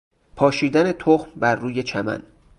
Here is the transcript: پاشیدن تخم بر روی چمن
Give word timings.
پاشیدن 0.35 0.91
تخم 0.91 1.31
بر 1.35 1.55
روی 1.55 1.83
چمن 1.83 2.23